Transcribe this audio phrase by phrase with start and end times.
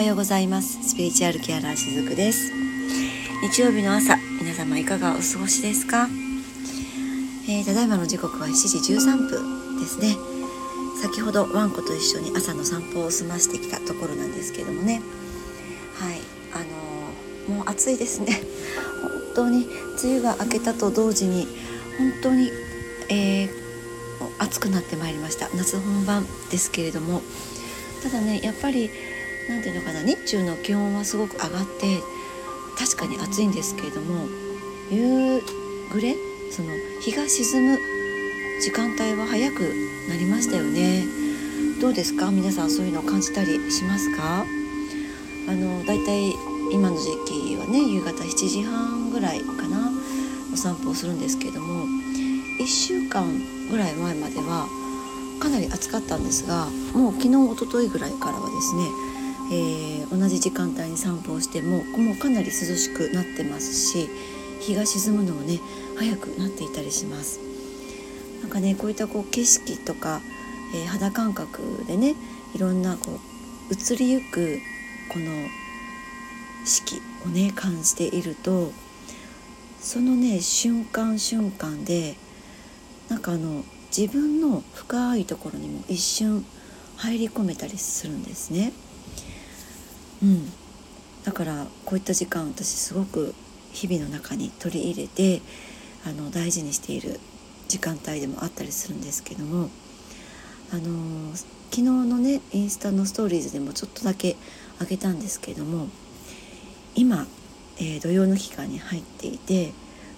[0.00, 0.82] はようございます。
[0.82, 2.50] スピリチュアルケアラーしずくです。
[3.42, 6.08] 日曜日の朝皆様いかがお過ごしですか、
[7.46, 10.16] えー、ただいまの時刻は7時13分ですね。
[11.02, 15.02] 先ほどワンコと一緒に朝の散歩を済ましてきたところなんですけどもね。
[15.96, 16.20] はい。
[16.54, 16.60] あ
[17.50, 18.40] のー、もう暑いですね。
[19.34, 19.66] 本当に
[20.02, 21.46] 梅雨が明けたと同時に
[21.98, 22.50] 本当に、
[23.10, 23.50] えー、
[24.38, 25.50] 暑くなってまいりました。
[25.54, 27.20] 夏本番ですけれども。
[28.02, 28.88] ただねやっぱり
[29.48, 32.00] 何ていうのかな日中の気温はすごく上がって
[32.78, 34.26] 確かに暑いんですけれども
[34.90, 35.42] 夕
[35.90, 36.16] 暮れ
[36.50, 36.68] その
[37.00, 37.78] 日が沈む
[38.60, 39.60] 時間帯は早く
[40.08, 41.04] なりましたよね。
[41.80, 42.30] どうですか？
[42.30, 44.44] 皆さんそういうのを感じたりしますか？
[45.48, 46.34] あのだいたい
[46.72, 49.90] 今の時期はね夕方7時半ぐらいかな
[50.52, 51.86] お散歩をするんですけれども
[52.60, 53.24] 1週間
[53.70, 54.68] ぐらい前までは
[55.40, 58.84] かなり暑かったんですがもう昨日おとといぐらいからはですね、
[59.50, 64.08] えー、同じ時間帯に散歩をしてももうかなり涼しくなってますし
[64.60, 65.58] 日が沈むのもね
[65.98, 67.40] 早くなっていたりします。
[68.40, 70.20] なんかねこういったこう景色とか、
[70.74, 72.14] えー、肌感覚でね
[72.54, 73.18] いろんなこ
[73.70, 74.58] う移りゆく
[75.12, 75.26] この
[76.64, 78.72] 四季をね感じていると
[79.80, 82.16] そのね瞬間瞬間で
[83.08, 83.64] なんかあの
[83.96, 86.44] 自分の深いところにも一瞬
[86.96, 88.72] 入り込めたりするんですね。
[90.22, 90.52] うん、
[91.24, 93.34] だからこういった時間私すごく
[93.72, 95.40] 日々の中に取り入れて
[96.04, 97.20] あの大事にしている
[97.68, 99.70] 時間帯でもあったりするんですけども、
[100.72, 101.36] あの、
[101.70, 104.36] 昨日のねインスタのストーリーズでもちょっとだけ
[104.80, 105.88] あげたんですけども
[106.96, 107.26] 今、
[107.78, 109.72] えー、土曜の期間に入っていて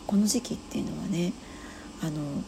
[0.06, 1.34] この時期っていうのはね
[2.02, 2.42] あの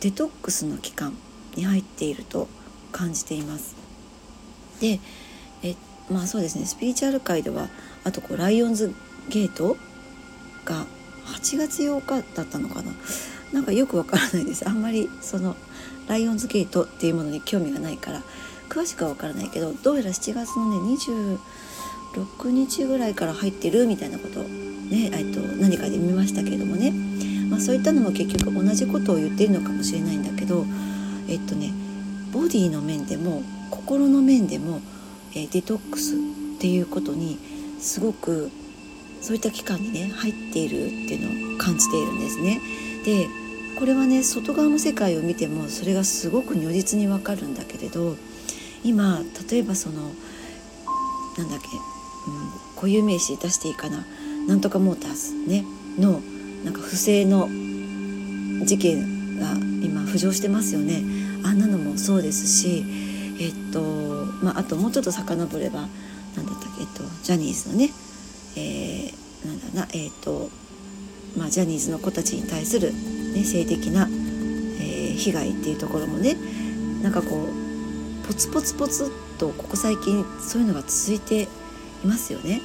[0.00, 1.16] デトックスの期間
[1.56, 2.48] に入っていると
[2.92, 3.74] 感じています。
[4.80, 5.00] で
[6.10, 6.66] まあそうですね。
[6.66, 7.68] スピリチュアル界では
[8.04, 8.92] あとこうライオンズ
[9.28, 9.76] ゲート
[10.64, 10.86] が
[11.26, 12.92] 8月8日だったのかな。
[13.52, 14.68] なんかよくわからないです。
[14.68, 15.56] あんまりその
[16.08, 18.22] ライオンズゲートっていうものに興味がないから
[18.68, 20.96] 詳しくはわからないけどどうやら7月のね
[22.16, 26.92] 26日ぐらいから入ってるみたいなことねえっと何かで見ましたけれどもね。
[27.50, 30.64] まあ、そういったのも結局同じことを言っているのかもしれないんだけど
[31.28, 31.72] えっとね
[32.32, 34.80] ボディの面でも心の面でも、
[35.34, 36.18] え、デトックスっ
[36.58, 37.38] ていうことに
[37.78, 38.50] すごく
[39.20, 42.60] そういった期間にね入っているっていうのを感じているんですね。
[43.04, 43.28] で
[43.78, 48.16] これはね外側の世界を見てもそれがすごく如実にわかるんだけれど
[48.84, 49.20] 今
[49.50, 50.10] 例えばその
[51.36, 54.06] なんだっけ、うん、固有名詞出していいかな
[54.48, 55.64] なんとかモーターズね
[55.98, 56.20] の
[56.64, 57.48] なんか不正の
[58.64, 61.02] 事件が今浮上してますよね
[61.44, 62.84] あんなのもそうですし
[63.38, 63.80] えっと
[64.42, 65.88] まああともうちょっと遡れば
[66.36, 67.90] 何だったっけえっとジャニーズのね
[68.56, 70.50] えー、なんだなえっと
[71.36, 74.08] まあジャニーズの子たちに対する、ね、性的な、
[74.80, 76.36] えー、被害っていうところもね
[77.02, 82.60] なんかこうポツポツポツっとここ最近そういうのが続いていますよね。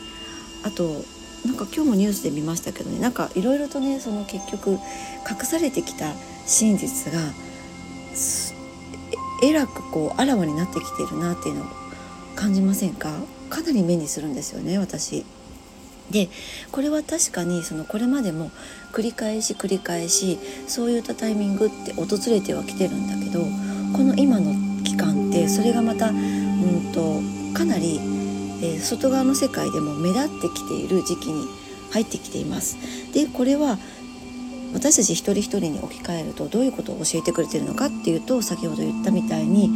[0.63, 1.03] あと
[1.45, 4.79] なんか今日もニュースで見ましたけどねなんかいろいろとねその結局隠
[5.43, 6.13] されてきた
[6.45, 7.19] 真実が
[9.41, 11.65] えらくこうあらわになってきているなっていうのを
[12.35, 13.11] 感じませんか？
[13.49, 15.25] かなり目にするんですよね私。
[16.09, 16.29] で
[16.71, 18.51] これは確かにそのこれまでも
[18.91, 20.37] 繰り返し繰り返し
[20.67, 23.41] そういったタイミングって訪れてはきてるんだけど
[23.95, 24.53] この今の
[24.83, 27.21] 期間ってそれがまたうんと
[27.57, 27.99] かなり
[28.63, 31.47] えー、外側の世界でも目立ってきている時期に
[31.89, 32.77] 入ってきています。
[33.11, 33.79] でこれは
[34.73, 39.67] 私たち一人一人に置き換えるとどういうことを教えてくれてるのかっていうと先ほど言ったみたいに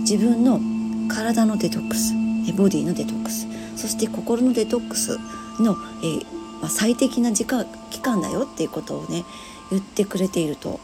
[0.00, 0.60] 自分の
[1.08, 2.14] 体のデトックス
[2.52, 3.46] ボディのデトックス
[3.76, 5.18] そして心のデトックス
[5.60, 6.24] の、えー、
[6.60, 9.24] まあ、最適な時間期間だよっていうことをね
[9.70, 10.80] 言ってくれていると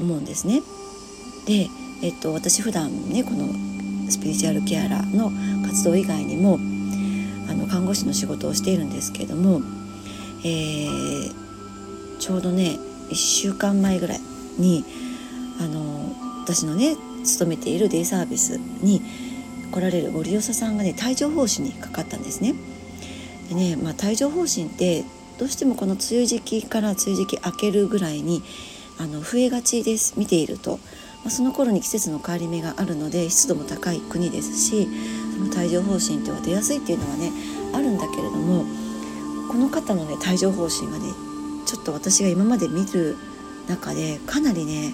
[0.00, 0.60] 思うんですね。
[1.46, 1.68] で、
[2.02, 3.46] えっと、私普段ねこの
[4.10, 5.30] スピリチュアルケアラーの
[5.66, 6.58] 活動以外にも
[7.48, 9.60] あの看護師の仕事をしているんですけれども、
[10.44, 11.32] えー、
[12.18, 12.78] ちょうどね
[13.14, 14.20] 1週間前ぐらい
[14.58, 14.84] に
[15.60, 16.12] あの
[16.42, 19.00] 私のね勤めているデイサービスに
[19.70, 22.54] 来られるご利用者さんがね帯状疱疹にかかったんですね。
[23.48, 25.04] でね、まあ、帯状疱疹って
[25.38, 28.42] どうしてもこの梅雨時期から梅雨時期明けるぐらいに
[28.98, 34.88] あの増えがちです見ていると、まあ、その頃に季節の変わり目があるので湿度も高い国ですし
[35.34, 37.32] その帯状疱疹っては出やすいっていうのはね
[37.72, 38.64] あるんだけれども
[39.50, 41.33] この方のね帯状疱疹はね
[41.66, 43.16] ちょっと私が今まで見る
[43.68, 44.92] 中でかなりね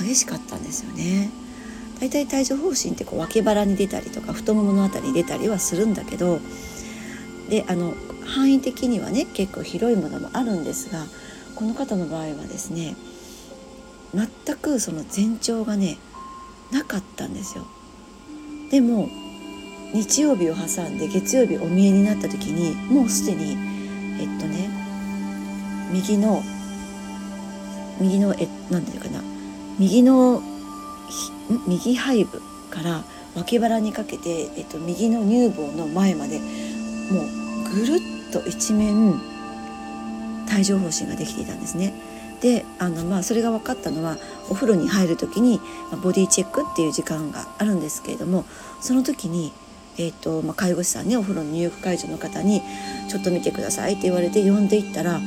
[0.00, 1.30] 激しかったんですよね。
[2.00, 6.40] 大体帯状疱疹ってこう脇腹に出たりとか太ももの辺りに出たりはするんだけど
[7.48, 7.94] であの
[8.24, 11.04] 範囲的にはね結構広いものもあるんですが
[11.54, 12.96] この方の場合はですね
[14.14, 15.96] 全くその前兆がね
[16.72, 17.66] なかったんですよ。
[18.70, 19.08] でも
[19.94, 23.52] 日曜日を挟んで月曜日お見えになった時にもうすでに
[24.20, 24.81] えっとね
[25.92, 26.42] 右の
[28.00, 29.22] 右のえなんていうかな
[29.78, 30.42] 右の
[31.66, 32.40] 右背部
[32.70, 33.04] から
[33.34, 36.44] 脇腹にかけて、えっと、右の乳房の前までも
[37.22, 37.94] うぐる
[38.28, 39.20] っと一面
[40.52, 41.94] 帯状疱疹ができていたんですね。
[42.40, 44.18] であの、まあ、それが分かったのは
[44.50, 45.60] お風呂に入る時に、
[46.02, 48.44] ボディチェックっていう時間があるんですけれども
[48.80, 49.52] その時に、
[49.96, 52.62] えーとまあ、介護士さんねお風呂の入浴介助の方に
[53.08, 55.20] 「ちょっと見てください」って言われて呼んでいったら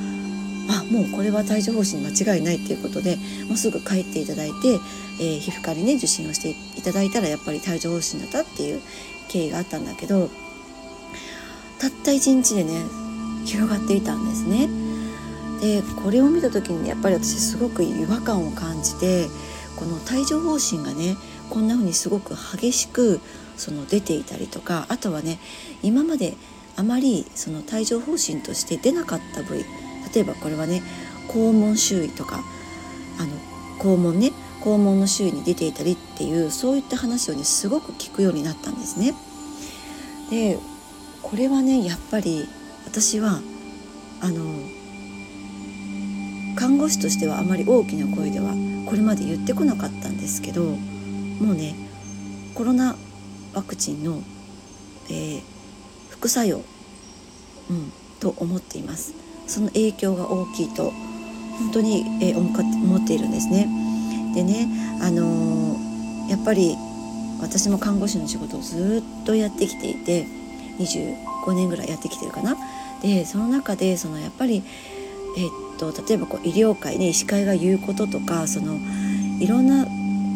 [0.70, 3.18] あもうこれは帯状疱疹間違いないっていうことで
[3.48, 4.80] もうすぐ帰っていただいて、
[5.20, 8.82] えー、皮膚科にね受診をしていただいたらやっぱり帯状疱疹だったっていう
[9.30, 10.30] 経緯があったんだけど
[11.80, 12.84] たった1日でね
[13.46, 14.68] 広がっていたんですね。
[15.62, 19.28] でこれを見た時に、ね、やっぱり私すごく違和感を感じて
[19.78, 21.16] この帯状疱疹がね
[21.50, 23.22] こんな風にすごく激しく
[23.56, 25.40] その出ていたりとかあとはね
[25.82, 26.34] 今まで
[26.76, 29.66] あまりその帯状疱疹として出なかった部位
[30.16, 30.82] 例えばこれはね
[31.28, 32.42] 肛門周囲とか
[33.20, 33.30] あの
[33.80, 34.32] 肛門ね
[34.62, 39.14] 肛門の周囲に出ていたりっていうそういった話をねすごく聞くようになったんですね。
[40.32, 40.58] で
[41.22, 42.48] これはねやっぱり
[42.86, 43.42] 私は
[44.22, 44.44] あの
[46.56, 48.54] 看護師としてはあまり大きな声では
[48.88, 51.76] これまで言ってこなかったんですけどもうね
[52.54, 52.96] コロナ
[53.54, 54.22] ワクチンの、
[55.10, 55.42] えー、
[56.10, 56.62] 副作用、
[57.70, 59.25] うん、と思っています。
[59.48, 60.92] その影響が大きいと
[61.60, 63.68] 本当に、えー、思っているんですね。
[64.34, 64.68] でね、
[65.02, 66.76] あのー、やっぱり
[67.42, 70.26] 私も看護師の仕事をずっとやってきていて
[70.80, 72.58] 25年ぐらいやってきてるかな。
[73.02, 74.64] でその中でそのやっぱり、
[75.38, 78.78] えー、っと例えばこう医療界ね医師会が言うこととかその
[79.40, 79.86] いろんな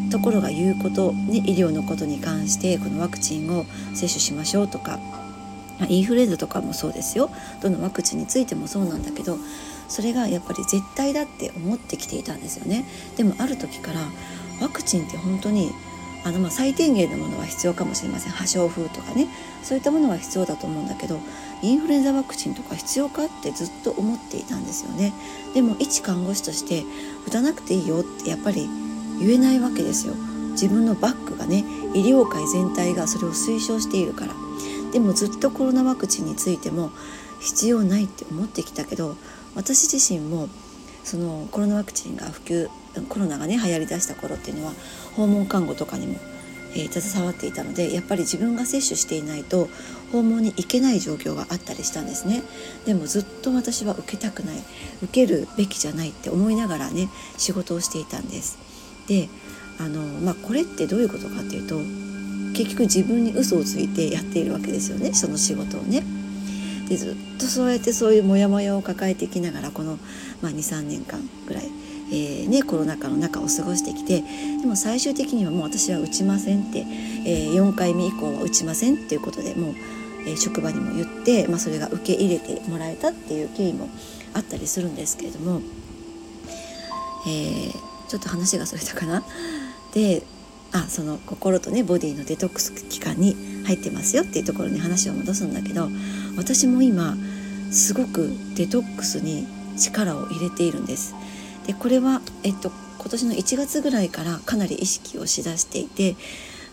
[0.10, 5.00] ところが言うこと、ね、医療のことに関してこのワクチンを接種しましょうとか
[5.88, 7.30] インフルエンザとかもそうですよ。
[7.62, 9.38] どのワクチンについてもそうなんだけど
[9.88, 12.86] それがやっぱり絶対だって思ってきていたんですよね。
[13.18, 14.02] でもある時から
[14.62, 15.72] ワクチンって本当に
[16.26, 18.34] あのま最低限のものは必要かもしれません。
[18.34, 19.28] 破傷風とかね。
[19.64, 21.20] そういったものは必要だと思うんだけど
[21.62, 25.14] インフルエンザワクチンとか必要かってずっと思っていたんですよね。
[25.54, 26.84] でも一看護師として
[27.28, 28.68] 打たなくていいよってやっぱり
[29.20, 30.14] 言えないわけですよ。
[30.52, 34.34] 自分のバッグがね医療界全体がそれを推奨しているから。
[34.92, 36.92] でもずっとコロナワクチンについても
[37.40, 39.16] 必要ないって思ってきたけど
[39.56, 40.50] 私自身も
[41.04, 42.70] そのコロナワクチンが普及
[43.08, 44.74] コロナがね流行りだした頃っていうのは
[45.16, 46.16] 訪問看護とかにも、
[46.74, 49.70] えー、携わっていたのでやっぱり自分が接種していないと
[50.12, 52.42] 訪問に行けない状況があったりしたんですね。
[52.86, 54.58] でもずっと私は受けたくない
[55.04, 58.58] 受けるべきじゃないって思いながらね仕事をしていたんです。
[59.08, 59.30] で
[59.80, 61.80] あのまあこれってどういうことかっていうと
[62.60, 66.04] 結局自分に嘘をついてやっているわけですよねその仕事をね。
[66.90, 69.98] でずっとそうやってそういうモヤモヤを抱えていきながらこの、
[70.42, 71.70] まあ、23年間ぐらい、
[72.12, 74.24] えーね、コロナ禍の中を過ごしてきて
[74.60, 79.74] でも最終的にはもう私は打ちませんって、えー、4回目以降は打ちませんっていうことでもう、
[80.28, 83.88] えー、職場にも言って、まあ、それが受け入れてもらえたっていう経緯も
[84.34, 85.62] あったりするんですけれども、
[87.28, 87.72] え、
[88.10, 89.24] ちょっと話がそれたかな。
[89.94, 90.24] で
[90.72, 93.36] あその心とねボディのデトックス期間に
[93.66, 95.90] 入ってますよっていうところに話を戻すんだけど
[96.38, 97.16] 私も今
[97.72, 99.48] すごくデトックスに
[99.78, 101.16] 力を入れているんです。
[101.66, 106.16] でこれは、えっと、今年の1月ぐらいからかなり意識をしだしていて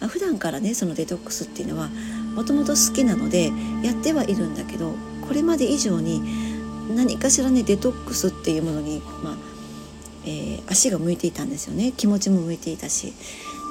[0.09, 1.91] 普段からねそのデトックスっていうのは
[2.35, 4.95] もともと好きなのでやってはいるんだけど
[5.27, 6.23] これまで以上に
[6.95, 9.37] 何かしらねデトックスっていうものに、まあ
[10.25, 13.13] えー、足が向いていたんですよね気持ちも向いていたし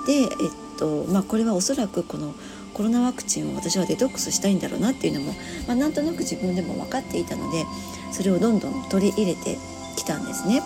[0.05, 0.29] で、えっ
[0.77, 2.33] とまあ、これはおそらくこの
[2.73, 5.33] コロナワクチンを私はデトックスしたいんだろうなっていうのも、
[5.67, 7.65] まあ、なんとなく自分でも分かっていたので
[8.11, 9.57] それをどんどん取り入れて
[9.95, 10.61] きたんですね。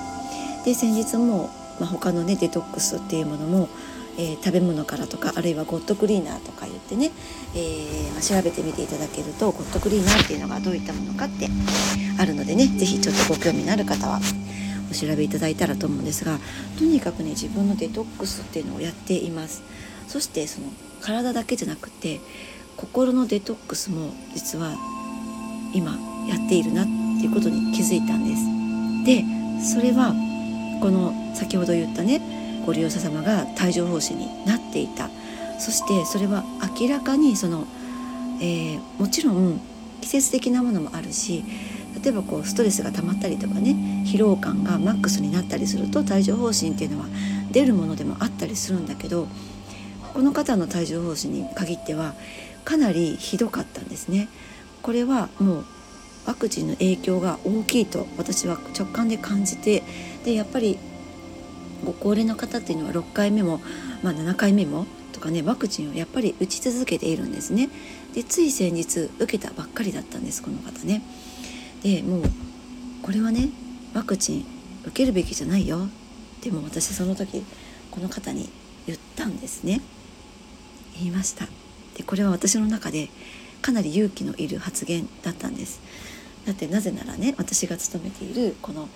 [0.66, 3.70] で先日も、まあ、他のねデトックスっていうものも、
[4.18, 7.12] えー、食べ物からとかあるいはゴッドクリーナーとか言ってね、
[7.56, 11.48] えー、まあ、調べてみていただけるとゴッドクリーナーっていうのがどういったものかって
[12.20, 14.20] あるのでね是非ちょっとご興味のある方は
[14.92, 16.40] お調べいただいたらと思うんですが
[16.78, 19.64] とにかくね自分のデトックスっていうのをやっています。
[20.08, 20.68] そしてその
[21.02, 22.20] 体だけじゃなくて
[22.76, 24.76] 心のデトックスも実は
[25.74, 25.92] 今
[26.28, 28.44] やっているなっていうことに気づいたんです。
[29.06, 29.24] で
[29.64, 30.14] それは
[30.82, 32.22] この先ほど言ったね
[32.66, 35.10] ご利用者様が帯状疱疹になっていた。
[35.60, 36.44] そしてそれは
[36.80, 37.68] 明らかにその、
[38.42, 39.60] えー、もちろん
[40.00, 41.44] 季節的なものもあるし
[42.02, 47.06] 例えばこうストレスが溜まったりとかね疲労感がマックスになったりすると帯状疱疹っていうのは
[47.52, 49.28] 出るものでもあったりするんだけど
[50.14, 52.16] この方の帯状疱疹に限っては
[52.66, 54.28] かなりひどかったんですね。
[54.82, 55.66] これはもう
[56.26, 59.84] ワクチンの影響が大きいと私は直感で感じて
[60.26, 60.78] でやっぱり
[61.86, 63.62] ご高齢の方っていうのは6回目も、
[64.04, 67.70] まあ、7回目もとかねワクチンをやっぱり打ち続けているんですね。
[68.14, 71.02] でつい先日受けたばっかりだったんですこの方ね。
[71.84, 72.24] でもう
[73.04, 73.50] これはね
[73.94, 74.46] ワクチン
[74.84, 75.88] 受けるべきじゃないよ。
[76.42, 77.44] でも私その時
[77.92, 78.50] この方に
[78.88, 79.82] 言ったんですね。
[80.98, 81.46] 言いました。
[81.96, 83.10] でこれは私の中で
[83.62, 85.82] かなり勇気のいる発言だったんです。
[86.46, 88.88] だってなぜならね私が勤めているこの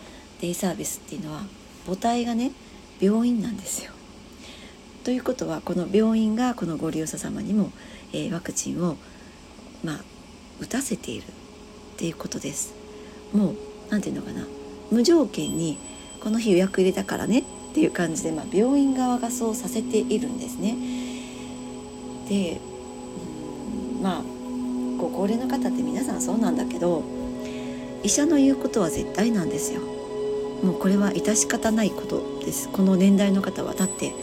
[0.41, 1.43] デイサービスっていうのは
[1.85, 2.51] 母体がね
[3.00, 3.91] 病院なんですよ。
[5.03, 7.71] ということはこの病院がこのご利用者様にも、
[8.13, 8.95] えー、ワクチンを
[9.83, 10.03] まあ
[10.62, 11.25] 打たせているっ
[11.97, 12.73] ていうことです。
[13.33, 13.55] もう
[13.89, 14.62] 何て言うのかな。
[14.93, 15.77] 無条件に
[16.21, 20.77] この日予約入れたからねっていう感じで、まあ、病院側がそうさせているんですね。
[22.29, 22.62] で
[24.01, 24.23] まあ
[24.97, 27.03] ご高齢の方って皆さんそうなんだけど
[28.03, 29.81] 医者の言うことは絶対なんですよ。
[30.63, 32.69] もうこれは致し方ないことです。
[32.69, 33.73] この年代の方は。
[33.73, 34.13] だって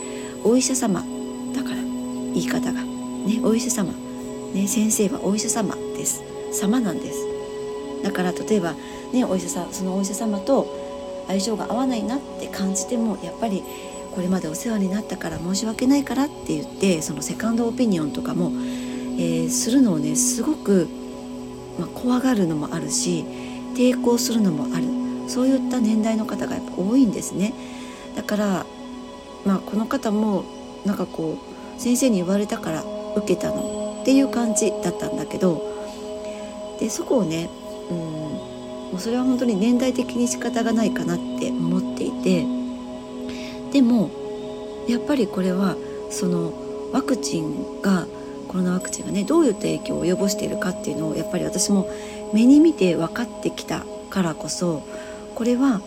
[0.44, 1.04] お医者様
[1.54, 2.82] だから言い方が。
[2.82, 3.92] ねお医者様。
[4.54, 6.22] ね先生はお医者様です。
[6.52, 7.29] 様なんです。
[8.02, 8.74] だから例えば
[9.12, 10.66] ねお医者さんそのお医者様と
[11.26, 13.62] 相性が合わないなって感じてもやっぱり
[14.14, 18.50] これまでお世話になったから申し訳ないからって言ってそのセカンドオピニオンとかも、
[19.16, 20.88] えー、するのをねすごく、
[21.78, 23.24] まあ、怖がるのもあるし
[23.74, 24.86] 抵抗するのもある
[25.28, 27.54] そういった年代の方がやっぱ多いんですね。
[28.16, 28.66] だから
[29.44, 30.44] まあこの方も
[30.84, 32.84] なんかこう先生に言われたから
[33.16, 35.62] 受けたのっていう感じだったんだけど
[36.78, 37.48] でそこをね
[37.90, 37.96] うん。
[37.96, 42.60] もうそれは本当に年代的に仕方がないかなって思っていて。
[43.72, 44.10] でも
[44.88, 45.76] やっぱりこれは
[46.10, 46.52] その
[46.92, 48.06] ワクチンが
[48.48, 51.88] コロナワクチンがねどういった影響を及ぼしているかっていうのをやっぱり私も
[52.32, 54.82] 目に見て分かってきたからこそ
[55.36, 55.80] これは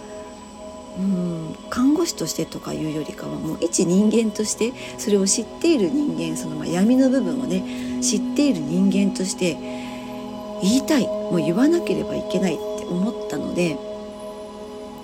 [0.98, 9.58] うん看護師としてとかいうよりかはもう一人間としてそれを知っている人間そのま闇の部分をね知っている人間として
[10.64, 13.76] 言いたいもう言わなければいけないって思ったので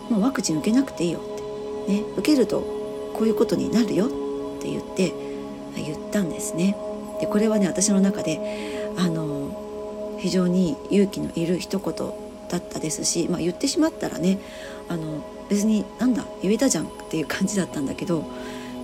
[0.10, 2.62] もうワクチン受けなくていいよって、ね、受けると
[3.14, 4.10] こういうことになるよっ
[4.62, 5.14] て言って
[5.76, 6.76] 言ったんですね。
[7.20, 11.94] でこれはね私の中であの非常に勇気のいる一言
[12.50, 14.40] だったですし、まあ、言ってしまったらね
[14.88, 18.24] あの別になんだ言えたじゃんっていう感じだったんだけど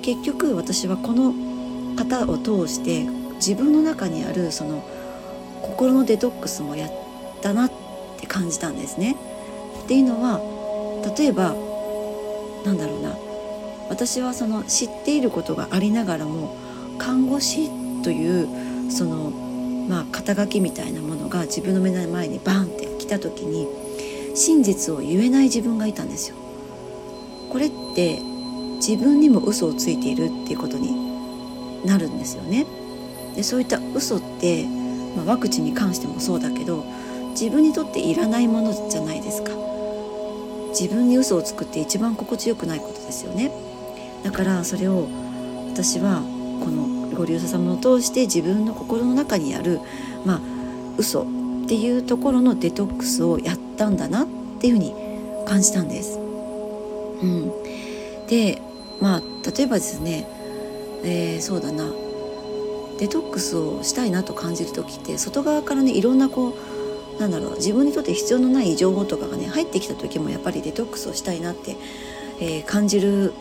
[0.02, 1.34] 結局私はこの
[1.96, 3.06] 方を通して
[3.36, 4.84] 自分の中にあるその
[5.66, 6.92] 心のデトックスもやっ
[7.42, 7.72] たなっ
[8.20, 9.16] て感じたんですね。
[9.84, 10.40] っていうのは
[11.18, 11.56] 例えば
[12.66, 13.16] なんだろうな
[13.90, 16.56] 私はその知っていることがありながらも
[16.98, 17.70] 看護師
[18.04, 19.32] というその
[19.88, 23.68] まあ肩書きみたいなものが自分の目の前にバンって来た時に
[24.36, 26.36] 真実を言えない自分がいたんですよ。
[27.52, 28.20] これって
[28.78, 32.66] 自分にも嘘をついているっていうことになるんですよね。
[33.36, 34.66] でそういった嘘って、
[35.16, 36.86] まあ、ワクチンに関してもそうだけど
[37.32, 39.52] 自分にとっていらないものじゃないですか。
[40.70, 43.52] 自分に嘘をつくって一番心地よくないことですよね。
[44.24, 45.08] だからそれを
[45.72, 46.22] 私は
[46.64, 49.80] このご利用者様を通して自分の心の中にある
[50.26, 50.42] まあ
[50.98, 51.26] 嘘っ
[51.68, 54.28] ていうところのデトックスをやったんだなっ
[54.60, 54.94] ていうふうに
[55.46, 56.20] 感じたんです。
[56.20, 57.52] うん、
[58.28, 58.62] で
[59.00, 59.22] まあ
[59.58, 60.28] 例えばですね、
[61.04, 61.86] えー、そうだな
[63.00, 66.58] デトックスをしたいなと感じる時って外側からねいろんなこ
[67.18, 71.78] うなんだろう自分にとって必要のない情報とかがね入ってきた時もやっぱりデトックスをしたいなって、
[72.40, 73.34] えー、感じる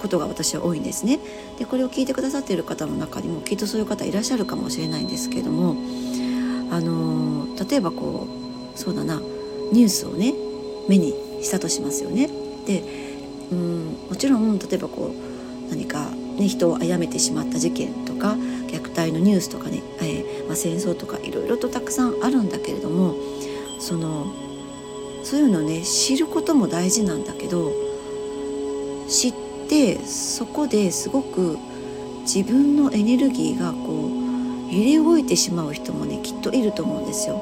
[0.00, 1.20] ことが私は多いんですね。
[1.58, 5.76] でこれを聞いてくださっている方の中にもきっとそういう方いらっしゃるかもしれないんですけども
[6.70, 8.26] あのー、例えばこ
[8.74, 9.20] うそうだな
[9.72, 10.34] ニュースをね
[10.88, 12.28] 目にしたとしますよね。
[12.66, 12.82] で
[13.52, 18.36] うんもちろん例えばこう何か、ね、人を殺めてしまった事件とか
[18.72, 23.14] 虐待のニュースとかね、えー、まあ、戦争とかいろいろとたくさんあるんだけれども
[23.78, 24.32] その
[25.22, 27.70] そういうのね知ることも大事なんだけど
[29.08, 29.34] 知っ
[29.68, 31.58] てそこですごく
[32.22, 37.40] 自分のエネルギーがこう揺れ動いてしまう人もねきっといると思うんですよ。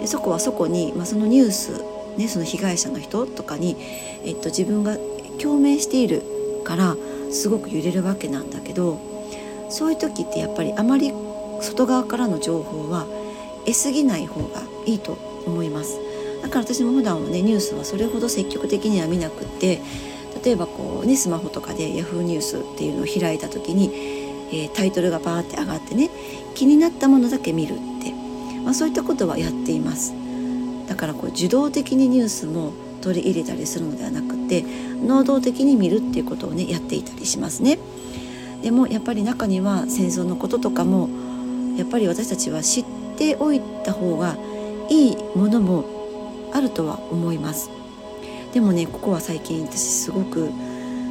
[0.00, 1.82] でそこはそこに、まあ、そのニュース、
[2.16, 3.76] ね、その被害者の人とかに、
[4.24, 4.96] えっと、自分が
[5.40, 6.22] 共鳴している
[6.64, 6.96] から
[7.30, 9.13] すごく揺れるわけなんだけど
[9.68, 11.12] そういう時ってやっぱりあまり
[11.60, 13.06] 外側からの情報は
[13.64, 15.16] 得すぎない方がいいと
[15.46, 15.98] 思います。
[16.42, 19.80] だから私も普段はねニュースはそれほど積極的には見なくって
[20.44, 22.20] 例えばこうねスマホとかで Yahoo!
[22.20, 23.90] ニュースっていうのを開いた時に、
[24.52, 26.10] えー、タイトルがバーって上がってね
[26.54, 28.12] 気になったものだけ見るって、
[28.62, 30.12] まあ、そういったことはやっています。
[30.86, 34.64] だからこう受動的にニュースも取り入れたりするのではなくて
[35.02, 37.78] 能動的に見るっていうことをねやっていたりしますね。
[38.64, 41.10] でもやっぱり中には戦争のこととかも
[41.76, 42.84] やっぱり私たちは知っ
[43.18, 44.38] ておいた方が
[44.88, 45.84] いいものも
[46.54, 47.68] あるとは思います。
[48.54, 50.48] でもねここは最近私すごく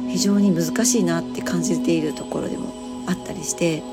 [0.08, 2.74] 非常に難しいなって感じているところでも
[3.06, 3.84] あったりして、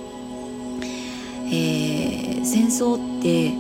[1.52, 3.52] えー、戦争って、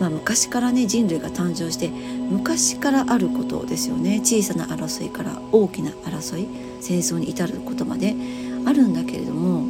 [0.00, 4.20] まあ、昔からね人類が誕生して昔からあることですよね。
[4.20, 6.48] 小さな争いから大きな争い
[6.80, 8.16] 戦争に至ることまで。
[8.66, 9.62] あるんだけれども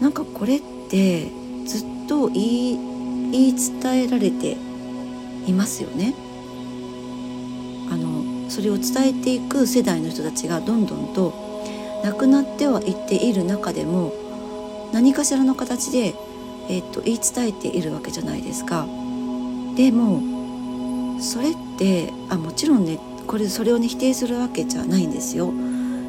[0.00, 1.28] なんかこれって
[1.66, 2.90] ずっと言い
[3.32, 4.56] 言い伝えられて
[5.46, 6.14] いますよね。
[7.90, 11.32] あのそれを伝えていく世代の人たちがどんどんと
[12.04, 14.12] 亡くなってはいっている中でも
[14.92, 16.14] 何かしらの形で、
[16.68, 18.86] えー、っと言い伝えているわけじゃないですか。
[19.76, 25.52] でもそれってあもちろんねこれそれをね否定するわけじゃないんですよ。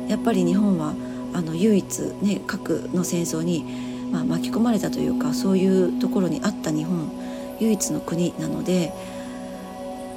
[0.08, 0.94] やっぱり日本は
[1.34, 3.64] あの唯一ね核の戦争に、
[4.12, 7.12] まあ、巻き込まれたというかそういうところにあった日本
[7.60, 8.92] 唯一の国なので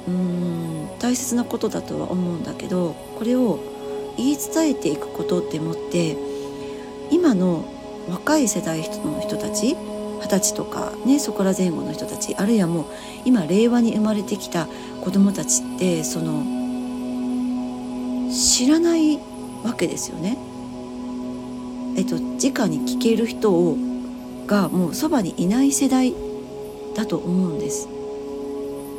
[0.07, 3.59] うーん大切なことだとは思うんだけどこれを
[4.17, 6.17] 言い伝えていくことってもって
[7.11, 7.65] 今の
[8.09, 12.85] 若い世代の人たち二十歳とかねそこら前後の人たちあるいはもう
[13.25, 14.67] 今令和に生まれてきた
[15.01, 16.43] 子どもたちってその
[18.31, 19.19] 知らない
[19.63, 20.37] わけですよね。
[21.95, 23.77] えっと直に聞ける人を
[24.47, 26.13] がもうそばにいない世代
[26.95, 27.87] だと思うんです。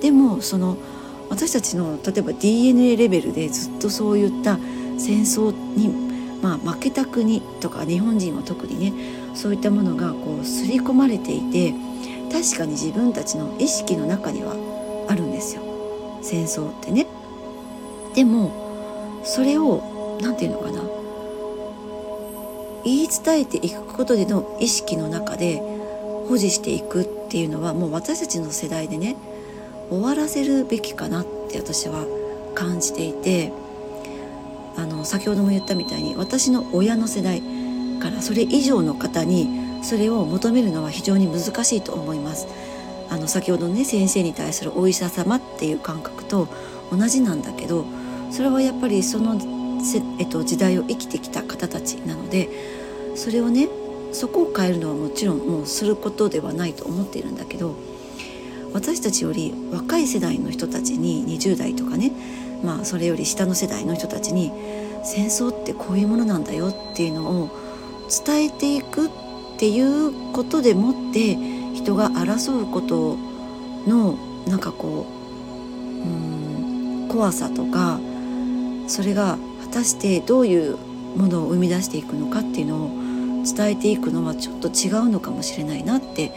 [0.01, 0.77] でもその
[1.31, 4.59] 私たちの例えば DNA レベルでずっとそういった
[4.99, 5.89] 戦争に、
[6.43, 8.93] まあ、負けた国とか日本人は特にね
[9.35, 11.75] そういったものがこう刷り込まれていて
[12.31, 14.55] 確かに自分たちの意識の中には
[15.09, 15.63] あるんですよ
[16.23, 17.07] 戦争ってね。
[18.15, 20.96] でもそれを何て言うのかな
[22.87, 25.61] 言い伝えていくことでの意識の中で
[26.29, 29.17] 保持していくっていうのはもう私たちの世代でね
[29.91, 32.07] 終わらせるべきかなって私は
[32.55, 33.53] 感じていて
[34.77, 37.43] あの先ほども言ったみたいに私の親の世代
[38.01, 42.47] からそれ以上の方にそれを求めるのは非常に難しいと思います。
[43.09, 46.49] あの先ほどね先生に対するお医者様っていう感覚と
[46.91, 47.85] 同じなんだけど
[48.33, 49.41] それはやっぱりその、
[50.19, 52.76] えっと、時代を生きてきた方たちなので
[53.17, 53.69] それをね
[54.13, 57.75] そこを変えるのはもちろんもうすることではないと思っているんだけど
[58.73, 62.13] 私たちより若い世代の人たちに20代とかね
[62.63, 64.53] まあそれより下の世代の人たちに
[65.03, 67.51] 戦争ってこういうものなんだよっていうのを
[68.25, 69.11] 伝えていくっ
[69.59, 71.37] ていうことでもって
[71.75, 73.17] 人が争うこと
[73.89, 77.99] のなんかこううん怖さとか
[78.89, 80.77] それが果たしてどういう
[81.17, 83.06] ものを生み出していくのかっていうのを
[83.55, 86.33] 伝えていくのはちょっと違うのかもしれないなって、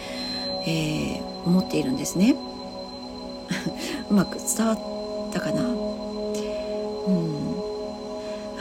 [0.67, 2.35] えー、思っているんですね。
[4.09, 4.79] うまく伝わっ
[5.33, 5.61] たかな？
[5.61, 5.75] うん。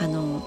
[0.01, 0.41] あの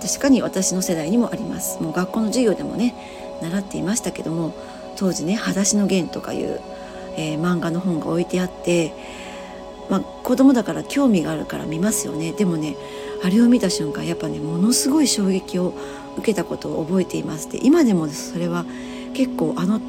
[0.00, 1.82] 確かに私の世代にもあります。
[1.82, 2.94] もう学校の授業でもね
[3.42, 4.54] 習っていましたけども
[4.96, 6.60] 当時ね「裸足の弦」とかいう、
[7.16, 8.92] えー、漫画の本が置いてあって
[9.88, 12.32] まあ、子供だから興味があるから見ますよね。
[12.32, 12.76] でもね
[13.22, 15.74] あれを見た瞬間やっぱねものすごい衝撃を
[16.16, 18.64] 受けたことを覚えていますで今でもそれは
[19.14, 19.80] 結構あの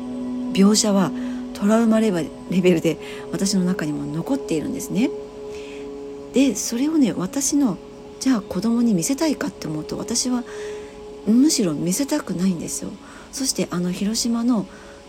[0.54, 1.12] 描写は
[1.54, 2.30] トラウマレベ
[2.62, 2.98] ルで
[3.32, 5.10] 私の中にも残っているんですね。
[6.34, 7.78] でそれをね私の
[8.20, 10.44] じゃあ子供に見せたいかって思うと私は
[11.26, 12.92] むしろ見せたくないんですよ。
[13.32, 14.68] そしてあの広島の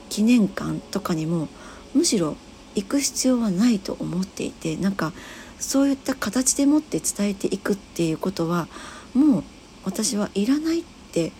[0.09, 1.49] 記念館とかにも
[1.95, 2.37] むしろ
[2.75, 5.13] 行く必要はないと思っていてなんか
[5.59, 8.69] そういった形でもって伝えていくっていうことは
[9.15, 9.45] もう
[9.85, 11.33] 私はいらないっって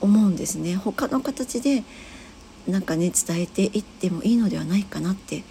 [0.00, 0.76] 思うんですね。
[0.76, 1.84] 他の形で
[2.68, 5.44] なんかね伝えていってもいいのではないかなって、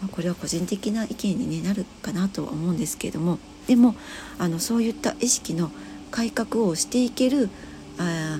[0.00, 3.94] まあ、これは個人的な意見に、ね、なるかなとは思うんですけれどもでも
[4.38, 5.70] あのそういった意識の
[6.10, 7.50] 改革をしていける
[7.98, 8.38] あ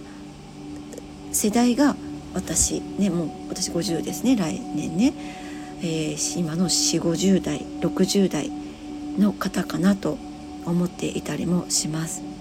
[1.32, 1.96] 世代が
[2.34, 5.14] 私ねもう私50ですね来年ね、
[5.80, 8.50] えー、今の4 5 0代60代
[9.18, 10.18] の方かなと
[10.64, 12.35] 思っていたりもします。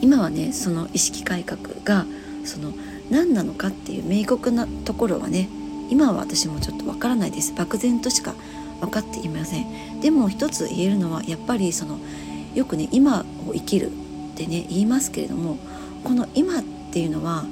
[0.00, 2.06] 今はねその意識改革が
[2.44, 2.72] その
[3.10, 5.48] 何なのかっていう明確なところはね
[5.90, 7.54] 今は私もちょっとわからないです。
[7.54, 8.34] 漠然としか
[8.80, 10.00] 分かっていません。
[10.00, 11.98] でも一つ言えるのはやっぱりその
[12.54, 15.58] よくね今を生きるってね言いますけれども
[16.02, 17.44] この今っていうのは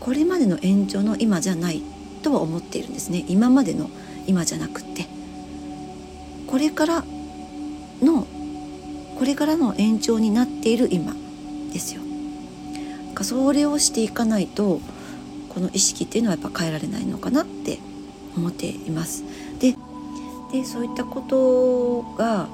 [0.00, 1.82] これまでの延長の今じゃない
[2.22, 3.24] とは思っているんですね。
[3.28, 3.90] 今までの
[4.26, 5.06] 今じゃなくって。
[6.46, 7.04] これから
[8.02, 8.26] の
[9.18, 11.14] これからの延長になっている今。
[11.72, 12.02] ですよ。
[13.14, 14.80] かそれをしていかないと
[15.48, 17.78] この意識っていうのはやっぱ変えられないのかなって
[18.36, 19.24] 思っています。
[19.58, 19.76] で
[20.52, 22.48] でそういったことが、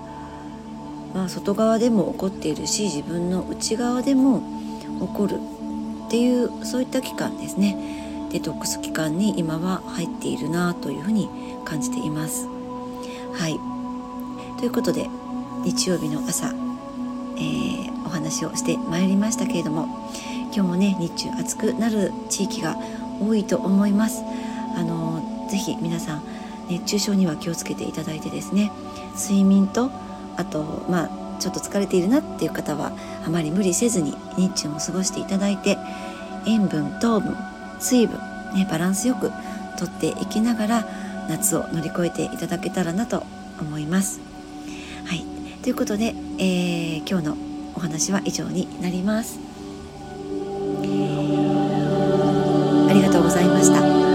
[1.14, 4.42] まあ、外側でも起こっているし自分の内側でも
[5.00, 5.38] 起こる
[6.06, 8.28] っていうそういった期間ですね。
[8.30, 11.28] デトックス期間に今は入っているなというふうに
[11.64, 12.46] 感じています。
[13.32, 13.58] はい。
[14.58, 15.08] ということで
[15.64, 16.52] 日曜日の朝、
[17.36, 19.86] えー、お話をしてまいりましたけれども
[20.46, 22.76] 今日もね日中暑くなる地域が
[23.20, 24.22] 多いと思います。
[24.76, 26.22] あのぜひ皆さん
[26.68, 28.70] 熱中症には気をつけていただいてですね
[29.14, 29.90] 睡眠と
[30.36, 32.92] あとまあちょっと疲れているなっていう方は
[33.24, 35.78] あまり無理せずに日中も過ごしていただいて
[36.46, 37.36] 塩分糖分
[37.78, 38.18] 水分、
[38.54, 39.30] ね、バランスよく
[39.78, 40.88] とっていきながら
[41.28, 43.24] 夏を乗り越えていただけたらなと
[43.60, 44.35] 思います。
[45.66, 47.36] ということで、えー、今日の
[47.74, 49.40] お話は以上になります。
[52.88, 54.05] ありがとうございました。